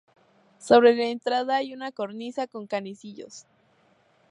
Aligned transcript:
Sobre 0.57 0.95
la 0.95 1.05
entrada 1.09 1.57
hay 1.57 1.75
una 1.75 1.91
cornisa 1.91 2.47
con 2.47 2.65
canecillos. 2.65 3.45